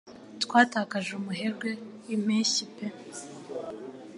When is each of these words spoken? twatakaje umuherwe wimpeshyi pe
twatakaje 0.43 1.09
umuherwe 1.19 1.69
wimpeshyi 2.05 2.65
pe 2.75 2.85